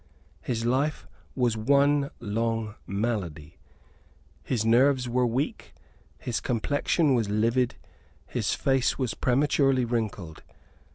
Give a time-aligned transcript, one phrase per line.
[0.41, 1.05] His life
[1.35, 3.59] was one long malady;
[4.41, 5.75] his nerves were weak;
[6.17, 7.75] his complexion was livid;
[8.25, 10.41] his face was prematurely wrinkled.